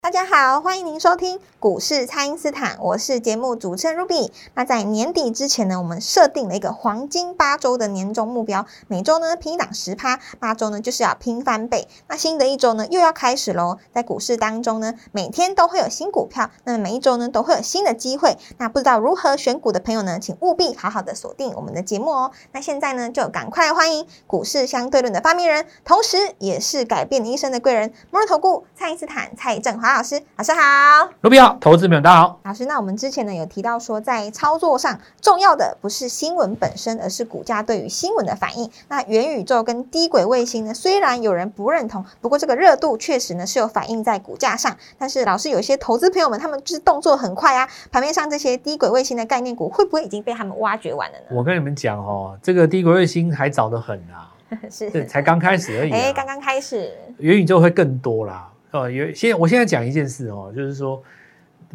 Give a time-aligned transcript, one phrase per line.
[0.00, 4.30] 大家好，欢迎您收听股市蔡因斯坦，我是节目主持人 Ruby。
[4.54, 11.88] 那在年底之前呢，我们设定了一个黄金八周的年终目标，每周呢拼一档十趴，八周呢就是要拼翻倍。
[12.06, 18.38] 那新的一周呢又要开始喽，在股市当中呢，每天都会有新股票，那么每一周呢都会有新的机会。
[18.56, 22.30] 那不知道如何选股的朋友呢，请务必好好的锁定我们的节目哦。
[22.52, 29.87] 那现在呢，就赶快欢迎股市相对论的发明人，同时也是改变你一生的贵人——摩尔投顾蔡因斯坦蔡振华。
[29.96, 32.40] 老师，老师好，卢比好，投资朋友大家好。
[32.44, 38.70] 老师，那我们之前呢有提到说，在操作上重要的不是新闻本身，而是股价对于新闻的反应。
[38.88, 44.76] 那元宇宙跟低轨卫星呢，虽然有人不认同，不过这个热度确实呢是有反映在股价上。
[44.98, 51.24] 但是老师有一些投资朋友们，他们就是动作很快啊，盘面上这些低轨卫星的概念股，会不会已经被他们挖掘完了呢？
[51.30, 54.30] 我跟你们讲哦，这个低轨卫星还早得很啊，
[54.70, 55.96] 是，才刚开始而已、啊。
[55.96, 58.48] 哎，刚刚开始，元宇宙会更多啦。
[58.70, 61.02] 哦，有现我现在讲一件事哦，就是说，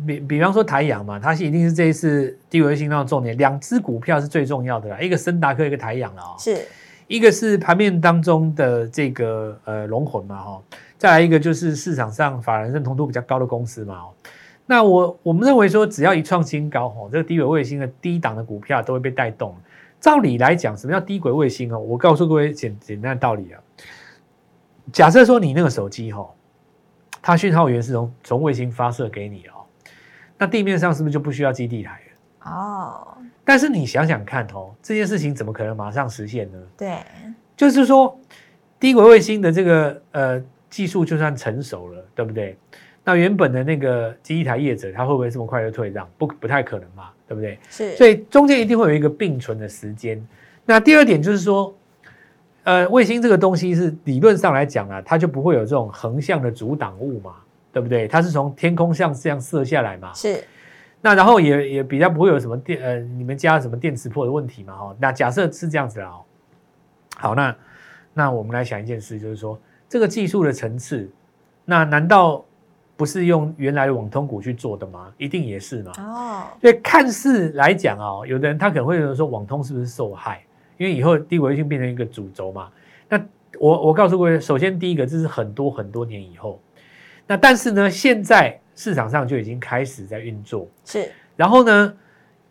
[0.05, 6.57] 比比方说台阳嘛，它是一定是这一次低轨卫星上的重点，两只股票是最重要的啦，一个森达科，一个台阳了哦，是
[7.07, 10.63] 一个是盘面当中的这个呃龙魂嘛哈、哦，
[10.97, 14.09] 再来一个就是市场上法人认同度比较高的公司嘛哦。
[14.65, 19.53] 那我我们认为说，只要一创新高哦，这个低轨卫星的低档的股票都会被带动。
[19.99, 21.79] 照理来讲，什么叫低轨卫星哦？
[21.79, 23.59] 我告诉各位简简单的道理啊。
[24.91, 26.29] 假设说你那个手机哈、哦，
[27.23, 29.63] 它讯号源是从从卫星发射给你哦，
[30.37, 32.51] 那地面上是不是就不需要基地台了？
[32.51, 36.59] 哦，但是你想想看哦，这件事情怎么可能马上实现呢？
[36.77, 36.97] 对，
[37.55, 38.19] 就是说，
[38.77, 42.57] 低轨卫星的这个呃技术就算成熟了，对不对？
[43.05, 46.05] 那原本的那个基地台业者，他会不会这么快就退让？
[46.17, 47.57] 不，不太可能嘛，对不对？
[47.69, 50.21] 是，所以中间一定会有一个并存的时间。
[50.65, 51.73] 那第二点就是说，
[52.63, 57.35] 呃，卫星这个东西是理论上来讲啊，它就不会有这种横向的阻挡物嘛，
[57.71, 58.07] 对不对？
[58.07, 60.13] 它是从天空上这样射下来嘛。
[60.13, 60.41] 是，
[61.01, 64.95] 那然后也也比较不会有什么电呃，你们家什么电磁波的问题嘛，哈。
[64.97, 66.21] 那假设是这样子啊，哦，
[67.17, 67.55] 好，那
[68.13, 69.59] 那我们来想一件事，就是说
[69.89, 71.09] 这个技术的层次，
[71.65, 72.45] 那难道
[72.95, 75.11] 不是用原来的网通股去做的吗？
[75.17, 75.91] 一定也是嘛。
[75.97, 80.41] 哦，所以看似来讲啊，有的人他可能会觉得说网通是不是受害？
[80.77, 82.69] 因为以后低轨卫星变成一个主轴嘛。
[83.09, 83.19] 那
[83.59, 86.59] 我我告诉各位，首先第一个，这是很多很多年以后。
[87.27, 90.67] 那但是呢，现在市场上就已经开始在运作。
[90.83, 91.93] 是，然后呢，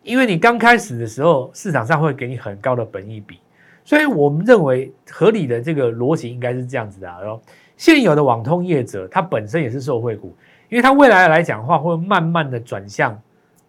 [0.01, 3.39] 因为你刚开始的时候，市场上会给你很高的本益比，
[3.85, 7.19] 所以我们认为合理的这个逻辑应该是这样子的啊。
[7.21, 7.39] 然后
[7.77, 10.35] 现有的网通业者，它本身也是受惠股，
[10.69, 13.21] 因为它未来来讲的话，会慢慢的转向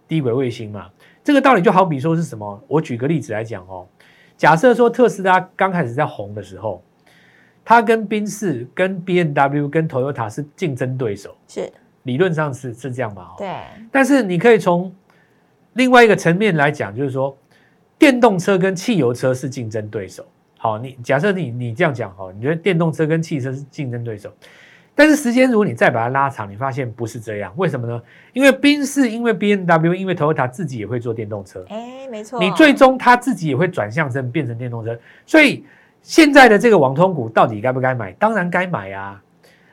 [0.08, 0.88] 低轨卫星嘛。
[1.22, 2.62] 这个道理就好比说是什么？
[2.68, 3.86] 我举个例子来讲哦。
[4.44, 6.84] 假设说特斯拉刚开始在红的时候，
[7.64, 11.72] 它跟宾士、跟 B N W、跟 Toyota 是竞争对手，是，
[12.02, 13.22] 理论上是是这样嘛？
[13.22, 13.34] 哦。
[13.38, 13.48] 对，
[13.90, 14.94] 但是你可以从
[15.72, 17.34] 另外一个层面来讲，就是说，
[17.98, 20.26] 电动车跟汽油车是竞争对手。
[20.58, 24.30] 好，你假设你你这样讲哈，你觉得电动车跟汽车是竞争对手，
[24.94, 27.52] 但是时间如果你再把它拉长，你发现不是这样。
[27.56, 28.00] 为什么呢？
[28.32, 34.96] 因为宾士、因为 B N W、因为 Toyota 自己也会做电动车，哎，没错，你最终它自己也会转向成变成电动车，
[35.26, 35.64] 所以
[36.02, 38.12] 现在的这个网通股到底该不该买？
[38.12, 39.20] 当然该买啊！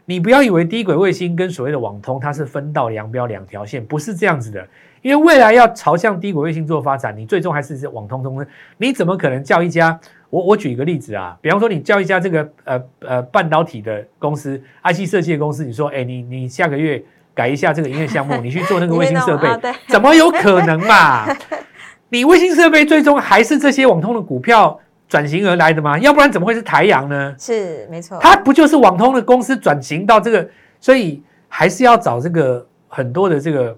[0.05, 4.67] 你不要以为低轨卫星跟所谓的网通它是分道扬镳两条线，不是这样子的。
[5.01, 8.45] 因为未来要朝向低轨卫星做发展，你最终还是网通中，
[8.77, 9.99] 你怎么可能叫一家？
[10.29, 17.03] 我我举一个例子啊，比方说你叫一家这个呃呃半导体的公司、IC 设计的公司，你说，哎，你你下个月
[17.33, 19.49] 改一下这个营业项目，你去做那个卫星设备，
[19.89, 21.27] 怎么有可能嘛？
[22.09, 24.79] 你卫星设备最终还是这些网通的股票
[25.11, 25.99] 转型而来的吗？
[25.99, 27.35] 要不然怎么会是台阳呢？
[27.37, 30.49] 是没错，它不就是网通的公司转型到这个，
[30.79, 33.77] 所以还是要找这个很多的这个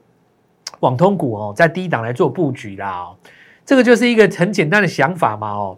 [0.82, 3.18] 网通股哦，在低档来做布局啦哦。
[3.66, 5.76] 这个就是一个很简单的想法嘛哦。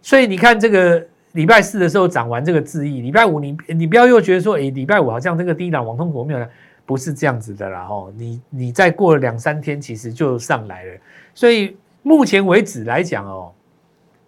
[0.00, 6.46] 所以你看这个礼拜四的时候涨完这个智易，礼拜五你你不要又觉得说，诶，礼拜五好像这个低档网通股没有，
[6.86, 8.12] 不是这样子的啦哦。
[8.16, 10.92] 你你再过了两三天，其实就上来了。
[11.34, 13.50] 所以目前为止来讲哦，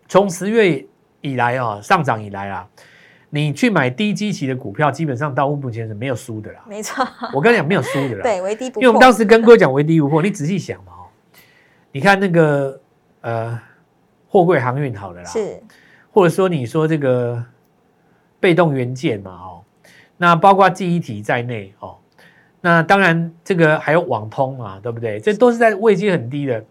[0.09, 0.85] 从十月
[1.21, 2.69] 以来哦上涨以来啊，
[3.31, 6.61] 你去买低基期的股票，基本上到目前是没有输的啦。
[6.69, 8.23] 没错，我跟你讲，没有输的啦。
[8.25, 8.83] 对，为低不破。
[8.83, 11.05] 因为我们当时跟各位讲为低不破，你仔细想嘛，哦，
[11.93, 12.81] 你看那个
[13.23, 13.59] 呃
[14.29, 15.62] 货柜航运好了啦，是，
[16.12, 17.43] 或者说你说这个
[18.39, 19.65] 被动元件嘛，哦，
[20.17, 21.97] 那包括记忆体在内，哦，
[22.61, 25.19] 那当然这个还有网通嘛，对不对？
[25.19, 26.65] 这都是在位阶很低的。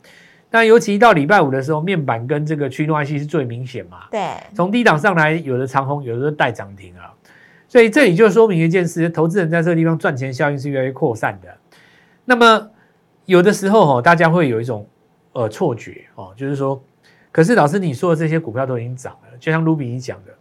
[0.54, 4.04] 那尤其到礼拜五的时候，面板跟这个驱动 IC 是最明显嘛？
[4.12, 4.22] 对，
[4.54, 7.12] 从低档上来，有的长红，有的带涨停啊。
[7.68, 11.48] 所以这里就说明一件事：投资人在这个地方赚钱效应是越来越扩散的。
[12.24, 12.70] 那么
[13.26, 14.88] 有的时候哈，大家会有一种
[15.32, 16.80] 呃错觉哦，就是说，
[17.32, 20.32] 可是老师你说的这些股票都已经涨了，就像卢比你讲的。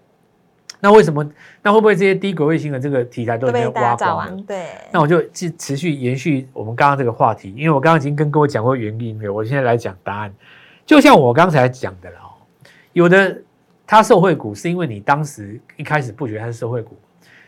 [0.84, 1.24] 那为什么？
[1.62, 4.42] 那会不会这些低轨卫星的这个题材都被挖光了？
[4.44, 4.66] 对。
[4.90, 10.34] 那我就继持续延续我们刚刚这个话题，因为我刚刚已经跟各位讲过原因了，我现在来讲答案。
[10.84, 12.34] 就像我刚才讲的了哦，
[12.94, 13.40] 有的
[13.86, 16.98] 它受惠股是因为你当时一开始不觉得它是受惠股，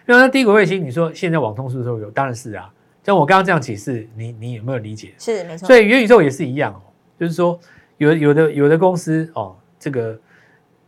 [0.07, 2.09] 因为低轨卫星，你说现在网通是不是有？
[2.13, 2.73] 当然是啊。
[3.03, 5.13] 像我刚刚这样解释，你你有没有理解？
[5.19, 5.67] 是没错。
[5.67, 6.81] 所以元宇宙也是一样哦，
[7.19, 7.59] 就是说
[7.97, 10.17] 有有的有的公司哦，这个。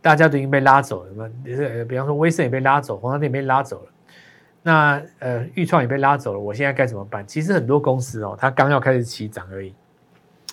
[0.07, 1.29] 大家都已经被拉走了嘛？
[1.45, 3.91] 是比方说，威盛也被拉走，宏达电也被拉走了。
[4.63, 6.39] 那呃，裕创也被拉走了。
[6.39, 7.27] 我现在该怎么办？
[7.27, 9.73] 其实很多公司哦，它刚要开始起涨而已。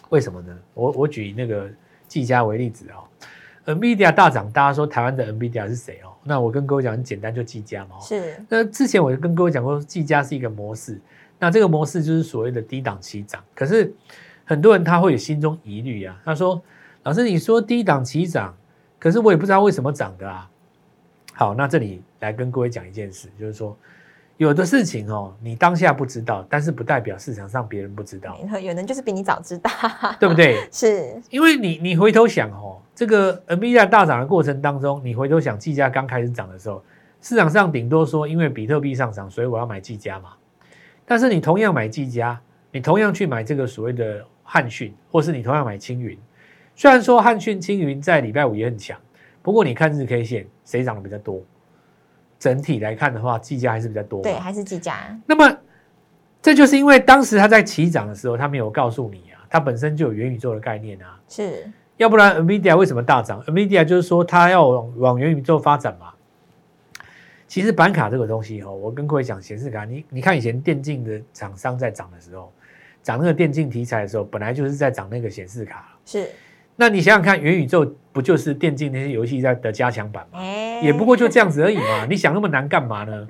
[0.09, 0.53] 为什么呢？
[0.75, 1.71] 我我举那个
[2.09, 3.06] 技嘉为例子哦
[3.73, 6.11] ，NVIDIA 大涨，大家说台湾的 NVIDIA 是谁哦？
[6.25, 8.01] 那我跟各位讲很简单，就技嘉嘛。
[8.01, 8.35] 是。
[8.49, 11.01] 那之前我就跟各位讲过，技嘉是一个模式。
[11.39, 13.41] 那这个模式就是所谓的低档起涨。
[13.55, 13.95] 可是
[14.45, 16.21] 很多人他会有心中疑虑啊。
[16.25, 16.61] 他说
[17.05, 18.53] ：“老师，你说低档起涨？”
[19.05, 20.49] 可是我也不知道为什么涨的啊。
[21.35, 23.77] 好，那这里来跟各位讲一件事，就是说
[24.39, 28.35] 有的事情哦，你当下不知道，但是不代表市场上别人不知道。
[28.59, 29.71] 有人就是比你早知道，
[30.19, 30.67] 对不对？
[30.73, 36.83] 是，因为你你回头想哦，这个 NVIDIA 大涨的过程当中，你回头想技嘉刚开始涨的时候，
[37.21, 40.31] 市场上顶多说因为比特币上涨，所以我要买技嘉嘛。
[41.05, 42.41] 但是你同样买技嘉，
[42.73, 46.19] 你同样去买这个所谓的汉讯，或是你同样买青云。
[46.76, 48.99] 虽然说汉讯、青云在礼拜五也很强，
[49.43, 51.43] 不过你看日 K 线，谁涨的比较多？
[52.38, 54.21] 整体来看的话，技嘉还是比较多。
[54.23, 55.19] 对，还是技嘉。
[55.25, 55.56] 那么
[56.43, 61.19] 这就是因为当时它在起涨的时候，它没有告诉你啊，它本身就有元宇宙的概念啊。
[61.29, 61.71] 是。
[61.97, 66.12] 要不然 Nvidia 为什么大涨？Nvidia 就是说它要往往元宇宙发展嘛。
[67.47, 72.53] 其实板卡这个东西哦，我跟各位讲，显示卡，你你看以前电竞的厂商在涨的时候，
[73.00, 75.97] 涨那个电竞题材的时候，本来就是在涨那个显示卡。
[76.05, 76.29] 是。
[76.76, 80.41] 那你想想看，元宇宙不就是电竞那些游戏在的加强版吗？
[80.82, 82.05] 也不过就这样子而已嘛。
[82.11, 83.26] 你想那么难干嘛呢？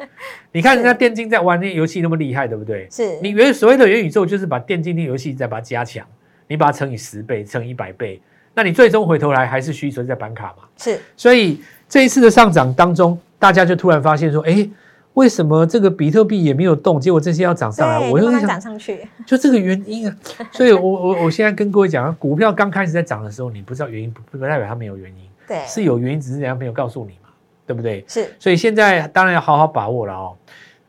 [0.53, 2.89] 你看人家电竞在玩那些游戏那么厉害，对不对？
[2.91, 6.07] 是你元所谓的元宇宙就是把电竞那游戏再把它加强，
[6.49, 8.21] 你把它乘以十倍，乘一百倍，
[8.55, 10.65] 那你最终回头来还是需求在板卡嘛？
[10.79, 10.99] 是。
[11.17, 14.69] 所以这一次的上涨当中，大家就突然发现说，哎。
[15.15, 17.01] 为什么这个比特币也没有动？
[17.01, 20.17] 结果这些要涨上来，我又想涨上去， 就这个原因啊。
[20.53, 27.31] 所以，我我我现在跟各位讲，股票刚开始在涨的时候，你不知道原因，不不代表它没有原因，对，是有原因，只是人家没有告诉你嘛，
[27.67, 28.05] 对不对？
[28.09, 28.35] 是。
[28.39, 30.37] 所以现在当然要好好把握了哦，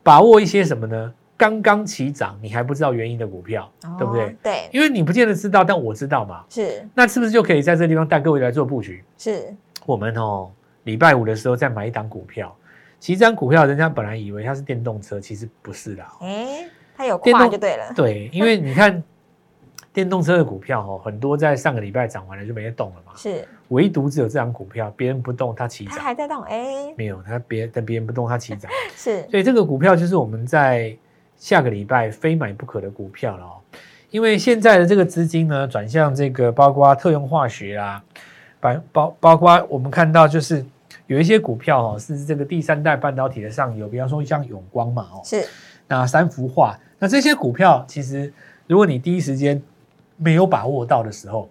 [0.02, 1.12] 把握一些什么呢？
[1.38, 4.34] 刚刚起涨，你还不知道原因的股票，对不对？
[4.42, 6.42] 对，因为你不见得知道，但我知道嘛。
[6.48, 6.82] 是。
[6.94, 9.04] 那是不是就可以在这地方带各位来做布局？
[9.18, 9.54] 是。
[9.84, 10.50] 我们哦，
[10.84, 12.52] 礼拜五的时候再买一档股票。
[12.98, 16.02] 其实这张股票，人家本来以为它是电动车，其实不是的。
[16.20, 16.64] 哎，
[16.96, 17.92] 它有跨就对了。
[17.94, 19.02] 对，因为你看
[19.92, 23.12] 电动车的股票哦，很多在上个礼拜涨完了就没动了嘛。
[23.14, 25.94] 是，唯独只有这张股票，别人不动它起涨。
[25.98, 28.70] 它还在动，哎，没有，它别等别人不动它起涨。
[28.96, 30.96] 是，所以这个股票就是我们在
[31.36, 33.60] 下个礼拜非买不可的股票了哦。
[34.10, 38.02] 因为现在的这个资金呢，转向这个包括特用化学啊，
[38.58, 40.64] 包包包括我们看到就是。
[41.06, 45.46] 有一些股票哦，是这个第三代半导体的上游，比方说像永光嘛，哦，是，
[45.86, 48.32] 那三幅画，那这些股票其实，
[48.66, 49.62] 如果你第一时间
[50.16, 51.48] 没有把握到的时候，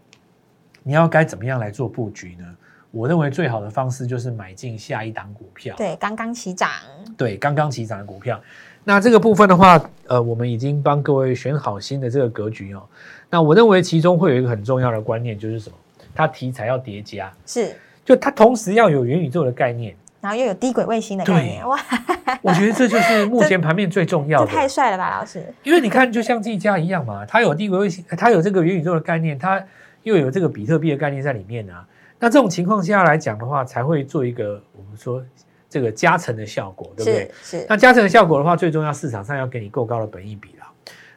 [0.84, 2.46] 你要该怎么样来做布局呢？
[2.92, 6.70] 我认为最好的方式就是买进下一档股票，对，刚刚起涨，
[7.18, 8.40] 对，刚刚起涨的股票。
[8.86, 12.84] 那这个部分的话，呃，我们已经帮各位选好新的这个格局哦。
[13.30, 15.76] 那我认为其中会有一个很重要的观念，就是什么？
[16.14, 17.76] 它题材要叠加，是。
[18.06, 21.78] 就它同时要有元宇宙的概念，然后又有低轨卫星的概念，哇！
[22.42, 24.48] 我觉得这就是 目前盘面最重要的。
[24.48, 25.44] 太帅了吧，老师！
[25.64, 29.62] 因为你看，就像技嘉一样嘛，它有低轨卫星，它有这个元宇宙的概念，它
[30.04, 31.84] 又有这个比特币的概念在里面啊。
[32.20, 35.24] 那这种情况下来讲的话，才会做一个我们说
[35.68, 37.32] 这个加成的效果，对不对？
[37.42, 37.66] 是。
[37.68, 40.66] 那加成的效果的话，最重要市场上要给你够高的本益比了。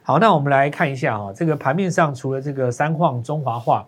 [0.01, 3.87] 好，那我们来看一下啊，这个盘面上除了这个三矿、中华化、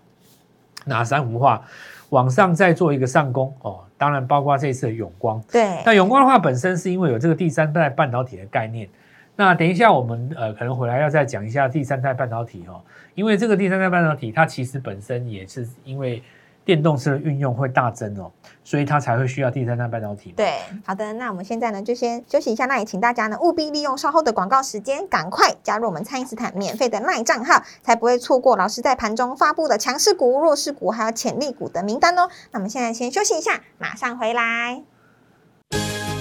[0.85, 1.63] 哪三幅画？
[2.11, 5.41] 往上再做一个上攻哦，当然包括这一次的永光。
[5.51, 8.87] 对，那永光的话，本身是因为有这个第三代半导体的概念。
[9.35, 12.81] 那等一下我们呃可能回来要再讲一下第三代半导体哦，
[13.15, 16.21] 因为这个第三代半导体它其实本身也是因为
[16.63, 18.31] 电动车的运用会大增哦，
[18.63, 20.31] 所以它才会需要第三代半导体。
[20.37, 32.29] 对，好的，那我们现在呢就先休息一下，那也请大家呢务必利用稍后的广告时间，赶快加入我们蔡因斯坦免费的赖账号，才不会错过老师在盘中发布的强势股、弱势股还有潜力股的名单哦。
[32.51, 34.83] 那我们现在先休息一下，马上回来。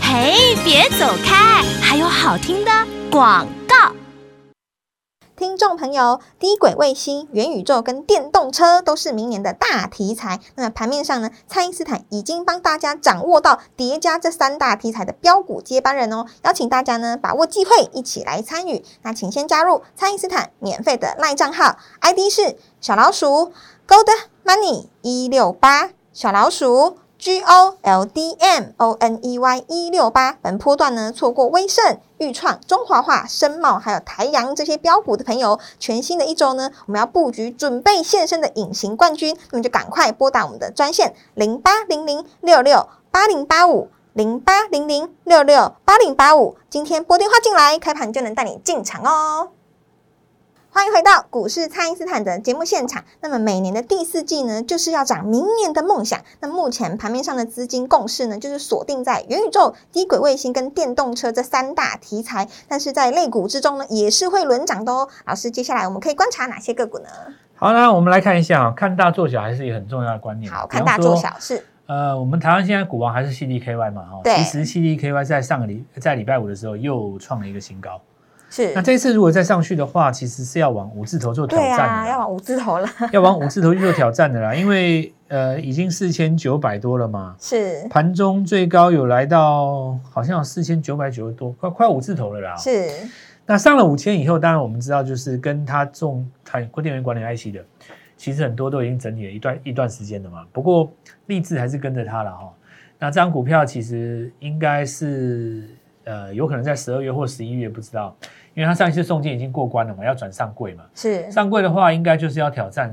[0.01, 2.71] 嘿，别走开，还有好听的
[3.11, 3.60] 广告。
[5.41, 10.39] 听众朋友，低轨卫星、元宇宙跟电动车都是明年的大题材。
[10.57, 18.85] 那盘面上呢，蔡因斯坦已经帮大家掌握到叠加这三大题材的标股接班人哦，邀请大家呢把握机会，一起来参与。
[19.01, 23.51] 那请先加入蔡因斯坦免费的赖账号，ID 是小老鼠
[23.89, 24.11] Gold
[24.45, 26.99] Money 一六八，小老鼠。
[27.21, 49.51] G O L D M O N E Y 一六八，本波段呢错过威盛、裕创、中华化、深茂还有台阳这些标股的朋友，全新的一周呢，我们要布局准备现身的隐形冠军，那么就赶快拨打我们的专线零八零零六六八零八五零八零零六六八零八五，今天拨电话进来，开盘就能带你进场哦。
[50.73, 53.05] 欢迎回到股市，蔡因斯坦的节目现场。
[53.21, 56.21] 那么每年的第四季呢，就是要涨明年的梦想。
[56.39, 62.49] 那目前盘面上的资金共识呢，就是锁定在元宇宙、低轨卫星跟电动车这三大题材。
[62.69, 65.09] 但是在类股之中呢，也是会轮涨的哦。
[65.27, 67.09] 老师，接下来我们可以观察哪些个股呢？
[67.57, 70.51] 好，那我们来看一下啊，看大做小还是一个很重要的观念。
[70.53, 71.65] 好看大做小是。
[71.87, 74.03] 呃，我们台湾现在股王还是 CDKY 嘛？
[74.13, 78.01] 哦，其实 CDKY 在上个礼在礼拜五的时候又创了一个新高。
[78.51, 92.91] 是，那这一次如果再上去的话，其实是要往五字头做挑战的，啊，要往五字头了， 要往五字头去做挑战的啦，因为呃已经四千九百多了嘛，是，盘中最高有来到好像有四千九百九十多，快快五字头了啦，是，
[93.47, 97.65] 那上了五千以后，当然我们知道就是跟他中台国电源管理 IC 的，
[98.17, 100.91] 其实很多都已经整理了一段一段时间了嘛，不过
[101.27, 102.53] 立志还是跟着他了哈，
[102.99, 105.69] 那这张股票其实应该是
[106.11, 108.17] 呃有可能在十二月或十一月不知道。
[108.53, 110.85] 因为他上一次送件已经过关了嘛，要转上柜嘛。
[110.93, 112.93] 是上柜的话，应该就是要挑战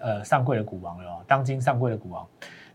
[0.00, 2.26] 呃上柜的股王了哦，当今上柜的股王。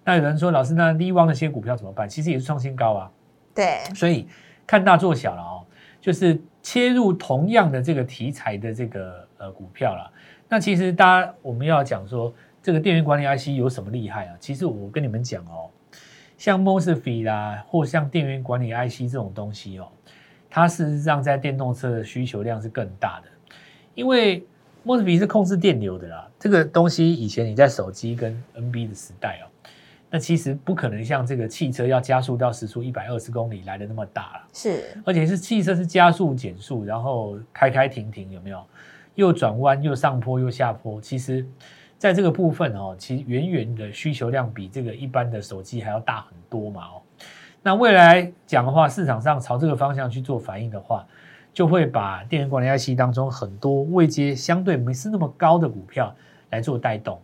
[0.05, 2.07] 那有人说，老师，那利旺那些股票怎么办？
[2.07, 3.11] 其实也是创新高啊。
[3.55, 4.27] 对，所以
[4.67, 5.65] 看大做小了哦，
[5.99, 10.09] 就是切入同样的这个题材的这个呃股票了。
[10.47, 12.31] 那其实大家我们要讲说，
[12.61, 14.35] 这个电源管理 IC 有什么厉害啊？
[14.39, 15.67] 其实我跟你们讲哦，
[16.39, 19.87] 像 Mosfet 啦，或像电源管理 IC 这种东西哦。
[20.49, 23.27] 它事实上在电动车的需求量是更大的，
[23.93, 24.43] 因为
[24.85, 26.25] Mosfet 是控制电流的啦。
[26.39, 29.45] 这个东西以前你在手机跟 NB 的时代哦，
[30.09, 34.47] 那其实不可能像这个汽车要加速到时速一百二十公里来的那么大了。
[34.53, 38.63] 是，而且是汽车是加速减速，然后开开停停，有没有？
[39.15, 41.01] 又转弯又上坡又下坡。
[41.01, 41.45] 其实
[41.99, 47.01] 在这个部分哦，其实远远的需求量比这个一般的手机还要大很多嘛哦。
[47.61, 51.05] 那未来讲的话，市场上朝这个方向去做反应的话，
[51.53, 56.15] 就会把电源管理 IC 当中很多位阶相对没是那么高的股票
[56.51, 57.19] 来做带动。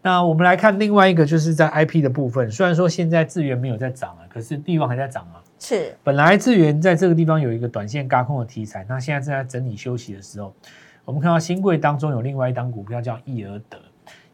[0.00, 5.40] 那我们来看另外一个，就是在 IP 的部分，虽然说现在资源没有在涨啊，可是地方还在涨啊。
[5.58, 10.54] 是，本来资源在这个地方有一个短线高空的题材，那现在正在整理休息的时候，
[11.04, 13.78] 我们看到新贵当中有另外一档股票叫易而德。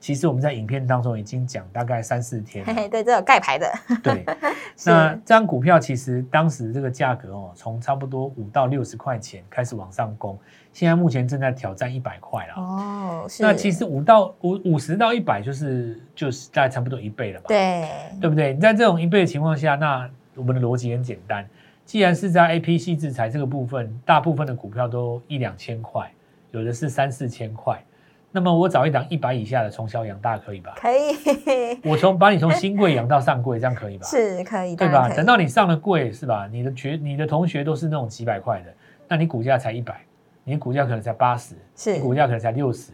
[0.00, 3.70] 其实我们在影片当中已经讲大概三四天，对，这有盖牌的。
[4.02, 4.24] 对，
[4.86, 10.38] 那这张股票其实当时这个价格哦，从差不多五到六十块钱开始往上攻，
[10.72, 12.54] 现在目前正在挑战一百块了。
[12.56, 17.48] 哦，那其实五到五五十到一百就是就是大概差不多一倍了吧？
[17.48, 17.86] 对，
[18.22, 18.54] 对不对？
[18.54, 21.46] 你在这种一倍的情况下，那我们的逻辑很简单，
[21.84, 26.10] 既然是在 A P C 制裁这个部分，大部分的股票都一两千块，
[26.52, 27.78] 有的是三四千块。
[28.32, 30.72] 那么我找一档一百以下的从小养大可以吧？
[30.76, 31.78] 可以。
[31.82, 34.06] 我从把你从新贵养到上贵，这样可以吧？
[34.08, 35.08] 是可以，对吧？
[35.08, 36.48] 等到你上了贵，是吧？
[36.50, 38.72] 你的学你的同学都是那种几百块的，
[39.08, 40.00] 那你股价才一百，
[40.44, 42.92] 你股价可能才八十，是，股价可能才六十，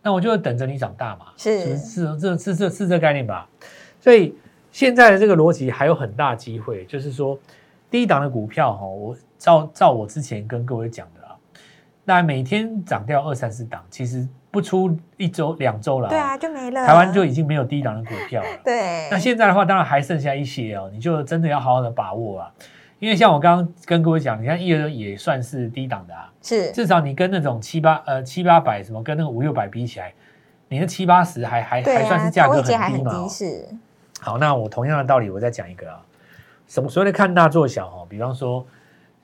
[0.00, 1.26] 那我就等着你长大嘛。
[1.36, 3.48] 是是是是这是这概念吧？
[4.00, 4.36] 所以
[4.70, 7.36] 现在的这个逻辑还有很大机会，就是说
[7.90, 11.34] 第一档的股票哈，我照照我之前跟各位讲的啊，
[12.04, 14.24] 那每天涨掉二三十档，其实。
[14.50, 16.86] 不出一周两周了，对啊，就没了。
[16.86, 18.48] 台湾就已经没有低档的股票了。
[18.64, 22.50] 对，那现在的话，当然还剩下一些哦，你就真的要好好的把握啊。
[22.98, 30.12] 因为像我刚刚跟各位讲，你看一儿也算是低档的啊，是至少你跟那种七八呃七八百什么跟那个五六百比起来，
[30.68, 33.28] 你的七八十还还还算是价格很低嘛。
[33.28, 33.68] 是，
[34.20, 36.00] 好，那我同样的道理，我再讲一个啊，
[36.66, 38.66] 什么所谓的看大做小哦，比方说，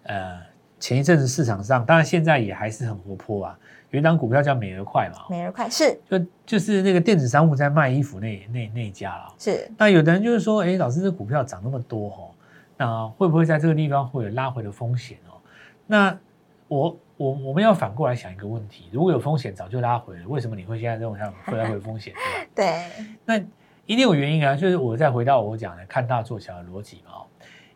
[0.05, 0.39] 呃，
[0.79, 3.59] 前一阵子市场上，当然现在也还是很活泼啊，
[3.95, 9.33] 有一档股票叫美而快嘛，美而快是就就是那个电子商务在卖衣服那那那一家了。
[9.39, 12.31] 是，那有的人就是说，哎，老师这股票涨那么多哦，
[12.77, 15.39] 那会不会在这个地方会有拉回的风险哦？
[15.87, 16.19] 那
[16.67, 22.13] 我我我们要反过来想一个问题，如果有风险早就拉回了，为什么你会现在这种像会拉回风险？
[22.53, 22.83] 对
[23.25, 23.39] 那
[23.87, 27.27] 一定有原因啊，就是我再回到我讲的看大做小的逻辑嘛哦，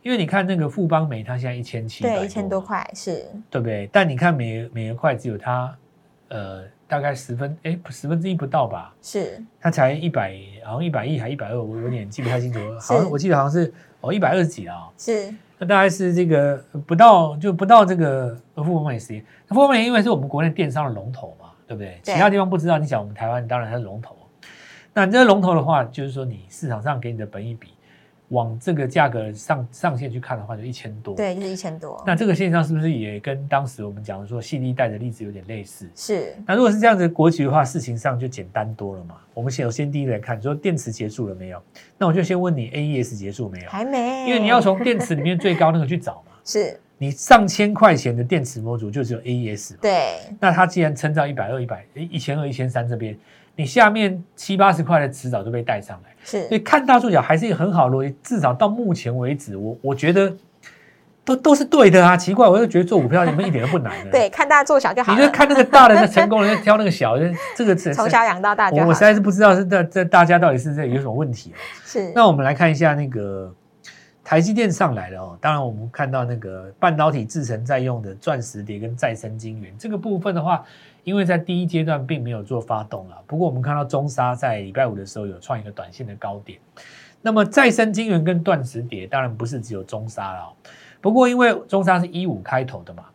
[0.03, 3.89] 因为你看那个富邦煤，它现在一千七百对，一千多，块是，对不对？
[3.93, 5.73] 但你看美美元块只有它
[6.29, 16.57] 呃大概十分哎十分之一不到吧，是，它才一百好像一百亿还一百二，我有点记不太清楚，好像我记得好像是哦一百二十几啊、是，那大概是这个
[16.87, 21.99] 不到就不到这个富邦美食，那富邦美因为是我们国内电商的龙头嘛，对不对？
[22.05, 22.15] 对。
[22.15, 24.17] 其他地方不知道，你想我们台湾当然它是龙头。
[24.95, 27.69] 那你这个龙头的话，就是说你市场上给你的本益比，
[28.29, 31.15] 往这个价格上上限去看的话，就一千多。。
[31.15, 35.89] 对，就是一千多，那这个现象是不是也跟当时我们讲的说细粒带的例子有点类似？
[35.95, 39.17] 是，那如果是这样子的国旗的话，事情上就简单多了嘛。
[39.33, 41.63] 我们先首先第一个来看，说电池结束了没有？
[41.97, 43.69] 那我就先问你，AES 结束没有？
[43.69, 46.33] 还没，因为你要从电池里面最高那个去找嘛。
[46.45, 53.17] 是，你上千块钱的电池模组就只有 AES 嘛，对，那它既然撑到一百二、一百、一千二、一千三这边，
[53.59, 56.15] 你下面七八十块的迟早就被带上来。
[56.25, 60.33] 是所以，看大做小还是一个很好的逻辑，至少到目前为止，我我觉得
[61.25, 62.17] 都都是对的啊。
[62.17, 64.11] 奇怪，我就觉得做股票你们一点都不难的。
[64.15, 71.59] 对，，看大做小就好了，你就看那个大的那 成功人，就挑那个小的，这个是从小养到大就好我我实在是不知道是这这大家到底是这有什么问题、啊。
[71.85, 73.53] 是，那我们来看一下那个
[74.23, 80.63] 台积电上来了哦，当然我们看到那个半导体制成在用的钻石碟跟再生晶圆这个部分的话，
[81.05, 86.59] 因为在第一阶段并没有做发动了，不过我们看到中沙在礼拜五的时候有创一个短线的高点。
[87.21, 90.53] 那么再生晶圆跟断石跌当然不是只有中沙了、哦，
[91.01, 93.07] 不过因为中沙是一五开头的嘛，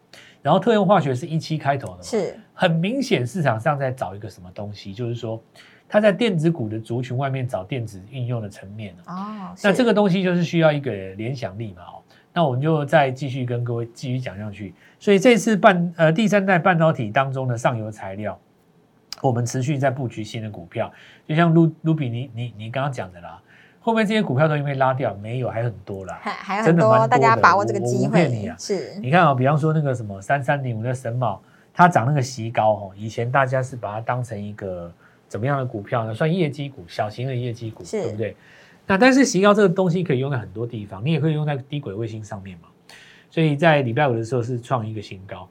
[0.41, 5.41] 然后特用化学是一七开头的嘛，是，很明显市场上在找一个什么东西，就是说
[5.87, 9.51] 它在电子股的族群外面找电子应用的层面啊。
[9.51, 12.02] 哦，那这个东西就是需要一个联想力嘛，哦，
[12.33, 14.73] 那我们就再继续跟各位继续讲下去。
[14.99, 18.39] 所以这次半呃第三代半导体当中的上游材料，
[19.21, 20.91] 我们持续在布局新的股票，
[21.27, 23.39] 就像卢卢比你你你刚刚讲的啦，
[23.79, 26.19] 后面这些股票都因为拉掉，没有还很多啦。
[26.21, 31.41] 还还很多，大家把握这个机不骗你啊，是，你看啊、比方说那个什么三三零五的神茂，
[31.73, 34.91] 它涨那个席高哦，以前大家是把它当成一个
[35.27, 36.13] 怎么样的股票呢？
[36.13, 38.35] 算业绩股，小型的业绩股，是对不对？
[38.85, 42.67] 那但是席高这个东西可以用在很多地方，你也可以用在低轨卫星上面嘛。
[43.29, 45.47] 所以在礼拜五的时候是创一个新高。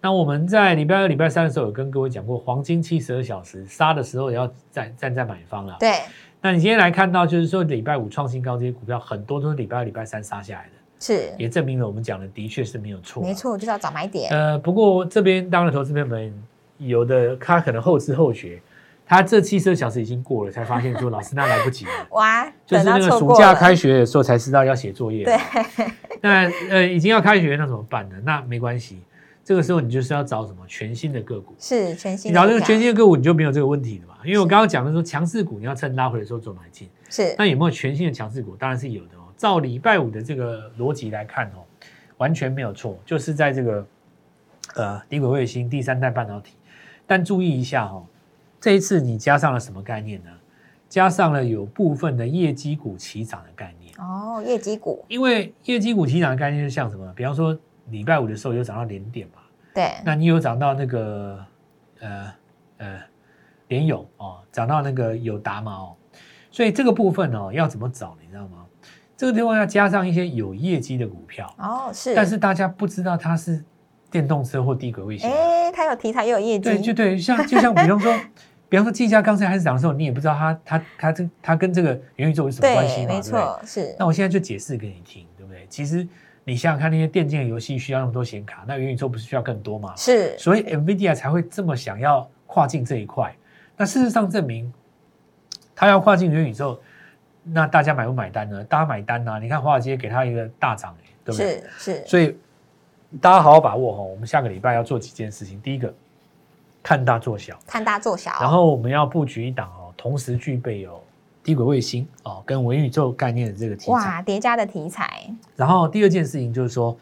[0.00, 5.76] 那我们在礼拜二、礼拜三的时候有跟各位讲过，黄金七十二小时杀的时候也要站站在买方了。
[5.80, 5.94] 对，
[6.42, 10.70] 那你今天来看到，就是说礼拜五创新高这些股票，很多都是礼拜二、礼拜三杀下来的，
[11.00, 13.22] 是，也证明了我们讲的的确是没有错。
[13.22, 13.32] 没。
[13.32, 16.32] 错，就是要找买点，呃，不过这边当然投资朋友们
[16.76, 18.60] 有的他可能后知后觉，
[19.06, 21.90] 他这七十二小时已经过了，才发现说老师那来不及了。
[22.12, 25.24] 哇，就是那个暑假开学的时候才知道要写作业。
[25.24, 25.38] 对，
[26.20, 28.16] 那呃已经要开学，那怎么办呢？
[28.24, 29.00] 那没关系，
[29.44, 31.54] 这个时候你就是要找什么全新的个股。
[31.58, 34.14] 是全新你找这个全新的个股，你就没有这个问题了嘛？
[34.24, 36.88] 因为我刚刚讲的说强势股，你要趁拉回的时候做买进。
[37.10, 38.56] 是那有没有全新的强势股？
[38.56, 39.20] 当然是有的哦。
[39.36, 41.60] 照礼拜五的这个逻辑来看哦，
[42.16, 43.86] 完全没有错，就是在这个
[44.74, 46.54] 呃低轨卫星第三代半导体。
[47.06, 48.06] 但注意一下哦，
[48.64, 50.30] 这一次你加上了什么概念呢？
[50.88, 53.92] 加上了有部分的业绩股起涨的概念。
[53.98, 57.12] 哦，业绩股，因为业绩股起涨的概念是像什么？
[57.14, 57.54] 比方说
[57.90, 59.42] 礼拜五的时候有涨到连点嘛，
[59.74, 61.44] 对，那你有涨到那个
[62.00, 62.32] 呃
[62.78, 63.00] 呃
[63.68, 65.96] 联友哦，涨到那个友达嘛哦，
[66.50, 68.64] 所以这个部分哦要怎么找，你知道吗？
[69.14, 73.62] 这个地方要加上一些有业绩的股票，哦，是，但是大家不知道它是
[74.10, 75.30] 电动车或低轨卫星。
[75.30, 78.12] 哎，它有题材又有业绩，对，就对，像就像比方说，
[78.68, 83.14] 比方说技嘉刚才开始涨的时候，你也不知道它它它这它跟这个元宇宙有什么关系，嘛？
[83.14, 85.66] 没错，是那我现在就解释给你听，对不对？
[85.68, 86.06] 其实
[86.44, 89.94] 你想想看，那些电竞的游戏需要那么多显卡，那元宇宙不是需要更多吗？
[89.96, 93.34] 是，所以 NVIDIA 才会这么想要跨境这一块。
[93.76, 94.72] 那事实上证明，
[95.74, 96.80] 它要跨境元宇宙，
[97.42, 98.62] 那大家买不买单呢？
[98.64, 99.38] 大家买单啊！
[99.38, 101.62] 你看华尔街给它一个大涨、欸，对不对？
[101.78, 102.36] 是是，所以
[103.20, 105.60] 大家好好把握哈，我们下个礼拜要做几件事情。
[105.60, 105.92] 第一个，
[106.84, 111.02] 看大做小，看大做小，然后我们要布局一档哦，同时具备有
[111.42, 113.92] 低轨卫星哦跟元宇宙概念的这个题材。
[113.92, 116.94] 哇，叠加的题材，然后第二件事情就是说，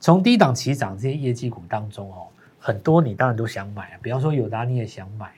[0.00, 2.26] 从低档起涨这些业绩股当中哦，
[2.58, 5.32] 很多你当然都想买啊，比方说友达你也想买，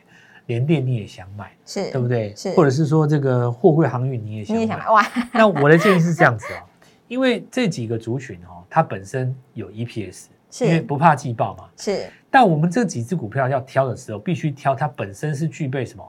[0.47, 2.35] 联电你也想买，是，对不对？
[2.35, 4.89] 是或者是说这个货柜航运你也想买你也想买。
[4.89, 5.07] 哇？
[5.35, 6.65] 那我的建议是这样子哦，
[7.07, 10.29] 因为这几个族群哦，它本身有 EPS，是
[10.61, 11.65] 因为不怕季报嘛。
[11.77, 16.05] 是但我们这几只股票要挑的时候，必须挑它本身是具备什么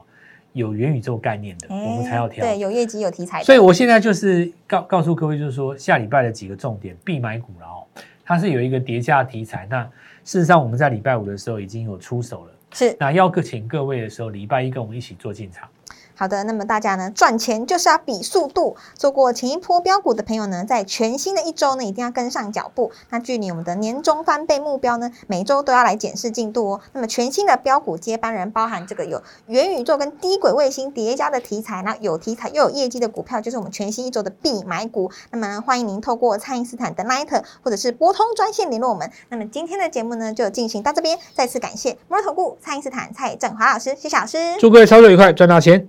[0.52, 2.44] 有元宇宙概念的，我们才要挑。
[2.44, 7.86] 对，有业绩有题材的，所以我现在就是告告诉各位，就是说下礼拜的几个重点必买股了哦，
[8.24, 9.66] 它是有一个叠加题材。
[9.70, 9.84] 那
[10.24, 12.52] 事实上我们在礼拜五的时候已经有出手了。
[12.72, 15.68] 是那要各请各位的时候，礼拜一跟我们一起做进场。
[16.18, 18.74] 好的，那么大家呢赚钱就是要比速度。
[18.94, 22.90] 做过前一波标股的朋友呢，在全新的一周呢，一定要跟上脚步。
[23.10, 26.80] 那距离我们的年终翻倍目标呢，每周都要来检视进度哦。
[26.94, 35.10] 那么全新的标股接班人，包含这个有元宇宙跟低轨卫星叠加的题材，那有题材又有业绩的股票，就是我们全新一周的必买股。
[35.30, 39.10] 那么欢迎您透过蔡因斯坦的 Line 或者是拨通专线联络我们。
[39.28, 44.38] 那么今天的节目呢，就进行到这边，再次感谢摩尔投顾蔡因斯坦蔡振华老师，谢谢老师。
[44.58, 45.86] 祝各位操作愉快，赚大钱！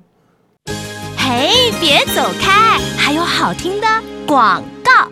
[1.29, 3.87] 嘿，别走开，还有好听的
[4.25, 5.09] 广告。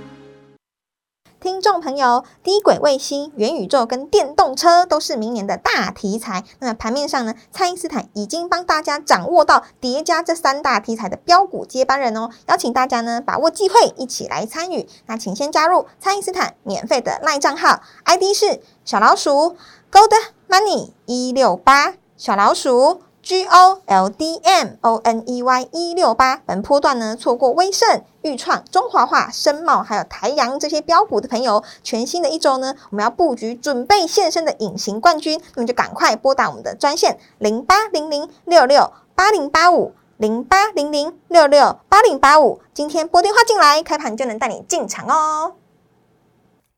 [1.41, 6.45] 听众朋友，低轨卫星、元宇宙跟电动车都是明年的大题材。
[6.59, 14.87] 那么盘面上呢，蔡因斯坦已经帮大家掌握到叠加这三大题材的标股接班人哦，邀请大家呢把握机会，一起来参与。
[15.07, 19.57] 那请先加入蔡因斯坦免费的赖账号，ID 是小老鼠
[19.91, 20.13] Gold
[20.47, 23.01] Money 一六八，小老鼠。
[23.25, 45.53] G O L D M O N E Y 一六八，本波段呢错过威盛、豫创、中华化、深茂还有台阳这些标股的朋友，全新的一周呢，我们要布局准备现身的隐形冠军，那么就赶快拨打我们的专线零八零零六六八零八五零八零零六六八零八五，今天拨电话进来，开盘就能带你进场哦。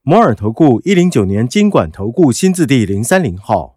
[0.01, 3.76] 摩尔投顾一零九年经管投顾新字第零三零号。